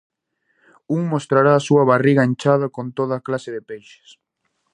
Un 0.95 1.01
mostrará 1.13 1.51
a 1.57 1.63
súa 1.67 1.83
barriga 1.91 2.27
inchada 2.31 2.67
con 2.75 2.87
toda 2.97 3.23
clase 3.27 3.49
de 3.55 3.61
peixes. 3.69 4.09